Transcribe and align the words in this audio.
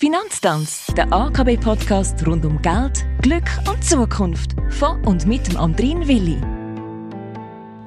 Finanztanz, 0.00 0.86
der 0.96 1.12
AKB-Podcast 1.12 2.24
rund 2.24 2.44
um 2.44 2.62
Geld, 2.62 3.04
Glück 3.20 3.50
und 3.68 3.82
Zukunft. 3.82 4.54
Von 4.70 5.04
und 5.04 5.26
mit 5.26 5.48
dem 5.48 5.56
Andrin 5.56 6.06
Willi. 6.06 6.40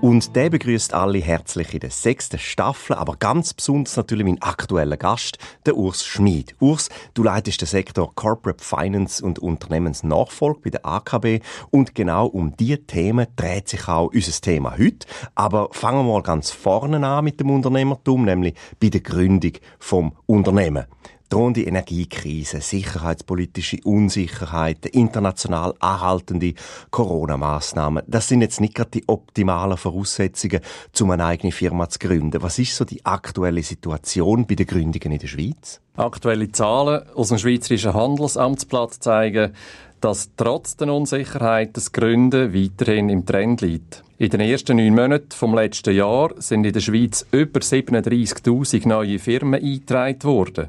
Und 0.02 0.36
der 0.36 0.50
begrüßt 0.50 0.94
alle 0.94 1.20
herzlich 1.20 1.74
in 1.74 1.80
der 1.80 1.90
sechsten 1.90 2.38
Staffel, 2.38 2.98
aber 2.98 3.16
ganz 3.16 3.54
besonders 3.54 3.96
natürlich 3.96 4.26
mein 4.26 4.42
aktueller 4.42 4.98
Gast, 4.98 5.38
der 5.66 5.78
Urs 5.78 6.06
Schmid. 6.06 6.54
Urs, 6.60 6.90
du 7.14 7.24
leitest 7.24 7.62
den 7.62 7.68
Sektor 7.68 8.14
Corporate 8.14 8.62
Finance 8.62 9.24
und 9.24 9.40
Unternehmensnachfolge 9.40 10.60
bei 10.66 10.70
der 10.72 10.86
AKB 10.86 11.40
und 11.70 11.96
genau 11.96 12.28
um 12.28 12.58
diese 12.58 12.86
Themen 12.86 13.28
dreht 13.38 13.70
sich 13.70 13.88
auch 13.88 14.12
unser 14.14 14.42
Thema 14.42 14.78
heute. 14.78 15.08
Aber 15.36 15.70
fangen 15.72 16.06
wir 16.06 16.12
mal 16.12 16.24
ganz 16.24 16.52
vorne 16.52 17.08
an 17.08 17.24
mit 17.24 17.40
dem 17.40 17.52
Unternehmertum, 17.52 18.26
nämlich 18.26 18.56
bei 18.82 18.90
der 18.90 19.00
Gründung 19.00 19.54
vom 19.80 20.12
Unternehmen 20.26 20.88
drohende 21.32 21.64
Energiekrise, 21.64 22.62
sicherheitspolitische 22.62 23.78
Unsicherheit, 23.84 24.86
international 24.86 25.74
anhaltende 25.80 26.54
Corona-Massnahmen. 26.92 28.04
Das 28.08 28.28
sind 28.28 28.42
jetzt 28.42 28.60
nicht 28.60 28.76
gerade 28.76 28.92
die 28.92 29.08
optimalen 29.08 29.78
Voraussetzungen, 29.78 30.60
um 31.00 31.12
eine 31.12 31.26
eigene 31.26 31.52
Firma 31.52 31.88
zu 31.90 32.00
gründen. 32.00 32.44
Was 32.44 32.60
ist 32.60 32.76
so 32.76 32.86
die 32.86 33.06
aktuelle 33.06 33.64
Situation 33.64 34.46
bei 34.46 34.56
den 34.56 34.68
Gründungen 34.68 35.14
in 35.14 35.20
der 35.20 35.28
Schweiz? 35.28 35.80
Aktuelle 35.96 36.52
Zahlen 36.52 37.08
aus 37.16 37.30
dem 37.30 37.38
Schweizerischen 37.38 37.94
Handelsamtsplatz 37.94 39.00
zeigen, 39.00 39.54
dass 40.02 40.32
trotz 40.36 40.76
der 40.76 40.94
Unsicherheit 40.94 41.78
das 41.78 41.92
Gründen 41.92 42.54
weiterhin 42.54 43.10
im 43.10 43.26
Trend 43.26 43.62
liegt. 43.62 44.04
In 44.18 44.30
den 44.30 44.42
ersten 44.42 44.78
neun 44.78 44.96
Monaten 44.96 45.32
vom 45.32 45.56
letzten 45.56 45.96
Jahr 45.96 46.32
sind 46.38 46.66
in 46.66 46.74
der 46.74 46.80
Schweiz 46.80 47.26
über 47.32 47.60
37.000 47.60 48.88
neue 48.88 49.20
Firmen 49.20 49.64
eingetragen 49.64 50.24
worden. 50.24 50.68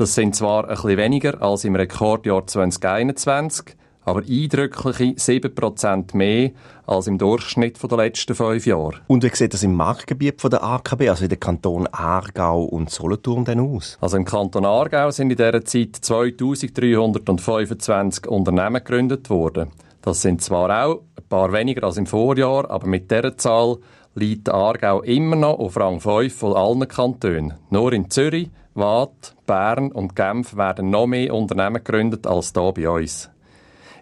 Das 0.00 0.14
sind 0.14 0.34
zwar 0.34 0.64
ein 0.64 0.70
bisschen 0.70 0.96
weniger 0.96 1.42
als 1.42 1.64
im 1.64 1.76
Rekordjahr 1.76 2.46
2021, 2.46 3.76
aber 4.02 4.20
eindrückliche 4.20 5.12
7% 5.12 6.16
mehr 6.16 6.52
als 6.86 7.06
im 7.06 7.18
Durchschnitt 7.18 7.78
der 7.82 7.98
letzten 7.98 8.34
fünf 8.34 8.64
Jahre. 8.64 8.94
Und 9.08 9.24
wie 9.24 9.36
sieht 9.36 9.52
das 9.52 9.62
im 9.62 9.74
Marktgebiet 9.74 10.42
der 10.42 10.64
AKB, 10.64 11.10
also 11.10 11.24
in 11.24 11.28
den 11.28 11.38
Kantonen 11.38 11.86
Aargau 11.92 12.62
und 12.62 12.88
Solothurn, 12.88 13.44
denn 13.44 13.60
aus? 13.60 13.98
Also 14.00 14.16
im 14.16 14.24
Kanton 14.24 14.64
Aargau 14.64 15.10
sind 15.10 15.32
in 15.32 15.36
dieser 15.36 15.62
Zeit 15.66 15.96
2325 16.00 18.26
Unternehmen 18.26 18.82
gegründet 18.82 19.28
worden. 19.28 19.68
Das 20.00 20.22
sind 20.22 20.40
zwar 20.40 20.86
auch 20.86 21.02
ein 21.18 21.28
paar 21.28 21.52
weniger 21.52 21.84
als 21.84 21.98
im 21.98 22.06
Vorjahr, 22.06 22.70
aber 22.70 22.86
mit 22.86 23.10
dieser 23.10 23.36
Zahl 23.36 23.76
liegt 24.14 24.48
Aargau 24.48 25.02
immer 25.02 25.36
noch 25.36 25.58
auf 25.58 25.76
Rang 25.76 26.00
5 26.00 26.34
von 26.34 26.56
allen 26.56 26.88
Kantonen. 26.88 27.52
Nur 27.68 27.92
in 27.92 28.08
Zürich 28.08 28.48
Waadt, 28.74 29.34
Bern 29.46 29.90
und 29.90 30.14
Genf 30.14 30.56
werden 30.56 30.90
noch 30.90 31.06
mehr 31.06 31.34
Unternehmen 31.34 31.82
gegründet 31.82 32.26
als 32.26 32.52
hier 32.54 32.72
bei 32.72 32.88
uns. 32.88 33.30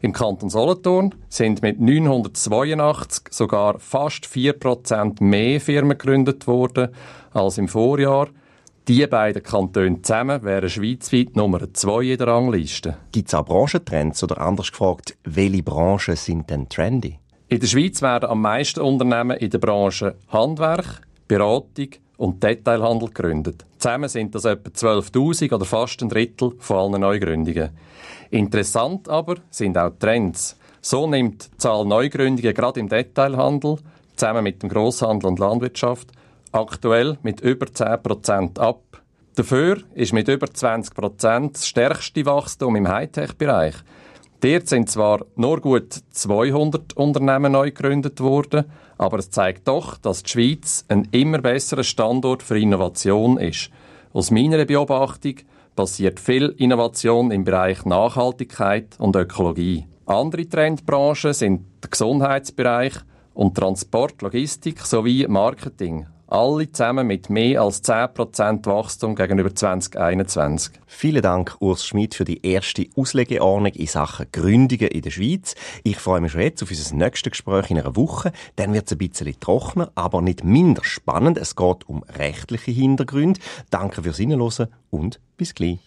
Im 0.00 0.12
Kanton 0.12 0.50
Solothurn 0.50 1.14
sind 1.28 1.62
mit 1.62 1.80
982 1.80 3.32
sogar 3.32 3.78
fast 3.78 4.26
4% 4.26 5.22
mehr 5.22 5.60
Firmen 5.60 5.98
gegründet 5.98 6.46
worden 6.46 6.90
als 7.32 7.58
im 7.58 7.66
Vorjahr. 7.66 8.28
Die 8.86 9.06
beiden 9.06 9.42
Kantone 9.42 10.00
zusammen 10.00 10.42
wären 10.44 10.70
schweizweit 10.70 11.36
Nummer 11.36 11.72
2 11.72 12.02
in 12.04 12.18
der 12.18 12.26
Rangliste. 12.28 12.96
Gibt 13.12 13.28
es 13.28 13.34
auch 13.34 13.44
Branchentrends 13.44 14.22
oder 14.22 14.40
anders 14.40 14.70
gefragt, 14.70 15.16
welche 15.24 15.62
Branchen 15.62 16.16
sind 16.16 16.48
denn 16.48 16.68
trendy? 16.68 17.18
In 17.48 17.60
der 17.60 17.66
Schweiz 17.66 18.00
werden 18.00 18.30
am 18.30 18.40
meisten 18.42 18.80
Unternehmen 18.80 19.36
in 19.36 19.50
der 19.50 19.58
Branche 19.58 20.16
Handwerk, 20.28 21.02
Beratung, 21.26 21.88
und 22.18 22.42
Detailhandel 22.42 23.08
gegründet. 23.08 23.64
Zusammen 23.78 24.08
sind 24.08 24.34
das 24.34 24.44
etwa 24.44 24.68
12.000 24.68 25.54
oder 25.54 25.64
fast 25.64 26.02
ein 26.02 26.10
Drittel 26.10 26.52
von 26.58 26.76
allen 26.76 27.00
Neugründungen. 27.00 27.70
Interessant 28.30 29.08
aber 29.08 29.36
sind 29.50 29.78
auch 29.78 29.92
Trends. 29.98 30.56
So 30.82 31.06
nimmt 31.06 31.50
die 31.52 31.56
Zahl 31.58 31.86
Neugründungen 31.86 32.54
gerade 32.54 32.80
im 32.80 32.88
Detailhandel, 32.88 33.78
zusammen 34.16 34.44
mit 34.44 34.62
dem 34.62 34.68
Grosshandel 34.68 35.30
und 35.30 35.38
Landwirtschaft, 35.38 36.08
aktuell 36.52 37.18
mit 37.22 37.40
über 37.40 37.66
10% 37.66 38.58
ab. 38.58 38.82
Dafür 39.36 39.78
ist 39.94 40.12
mit 40.12 40.26
über 40.28 40.48
20% 40.48 41.52
das 41.52 41.66
stärkste 41.66 42.26
Wachstum 42.26 42.74
im 42.74 42.88
Hightech-Bereich. 42.88 43.76
Dort 44.40 44.68
sind 44.68 44.88
zwar 44.88 45.26
nur 45.34 45.60
gut 45.60 46.00
200 46.10 46.96
Unternehmen 46.96 47.52
neu 47.52 47.72
gegründet 47.72 48.20
worden, 48.20 48.66
aber 48.96 49.18
es 49.18 49.30
zeigt 49.30 49.66
doch, 49.66 49.98
dass 49.98 50.22
die 50.22 50.30
Schweiz 50.30 50.84
ein 50.86 51.08
immer 51.10 51.38
besserer 51.38 51.82
Standort 51.82 52.44
für 52.44 52.58
Innovation 52.58 53.38
ist. 53.38 53.70
Aus 54.12 54.30
meiner 54.30 54.64
Beobachtung 54.64 55.34
passiert 55.74 56.20
viel 56.20 56.54
Innovation 56.58 57.32
im 57.32 57.42
Bereich 57.42 57.84
Nachhaltigkeit 57.84 58.94
und 58.98 59.16
Ökologie. 59.16 59.86
Andere 60.06 60.48
Trendbranchen 60.48 61.32
sind 61.32 61.66
der 61.82 61.90
Gesundheitsbereich 61.90 62.94
und 63.34 63.56
Transport, 63.56 64.22
Logistik 64.22 64.80
sowie 64.80 65.26
Marketing. 65.26 66.06
Alle 66.30 66.70
zusammen 66.70 67.06
mit 67.06 67.30
mehr 67.30 67.62
als 67.62 67.82
10% 67.82 68.66
Wachstum 68.66 69.14
gegenüber 69.14 69.54
2021. 69.54 70.74
Vielen 70.86 71.22
Dank, 71.22 71.56
Urs 71.60 71.86
Schmidt, 71.86 72.14
für 72.14 72.26
die 72.26 72.46
erste 72.46 72.84
Auslegeordnung 72.96 73.72
in 73.72 73.86
Sachen 73.86 74.26
Gründungen 74.30 74.88
in 74.88 75.00
der 75.00 75.10
Schweiz. 75.10 75.54
Ich 75.84 75.96
freue 75.96 76.20
mich 76.20 76.32
schon 76.32 76.42
jetzt 76.42 76.62
auf 76.62 76.68
unser 76.68 76.96
nächstes 76.96 77.30
Gespräch 77.30 77.70
in 77.70 77.78
einer 77.78 77.96
Woche. 77.96 78.32
Dann 78.56 78.74
wird 78.74 78.84
es 78.84 78.92
ein 78.92 78.98
bisschen 78.98 79.40
trockener, 79.40 79.90
aber 79.94 80.20
nicht 80.20 80.44
minder 80.44 80.84
spannend. 80.84 81.38
Es 81.38 81.56
geht 81.56 81.88
um 81.88 82.02
rechtliche 82.02 82.72
Hintergründe. 82.72 83.40
Danke 83.70 84.02
fürs 84.02 84.18
Hinhören 84.18 84.68
und 84.90 85.20
bis 85.38 85.54
gleich. 85.54 85.78